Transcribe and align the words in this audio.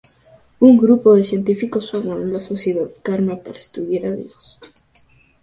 Un 0.59 0.77
grupo 0.77 1.13
de 1.13 1.23
científicos 1.23 1.91
formaron 1.91 2.33
la 2.33 2.39
Sociedad 2.39 2.89
Karma 3.03 3.37
para 3.37 3.59
estudiar 3.59 4.07
a 4.07 4.11
Dios. 4.15 4.57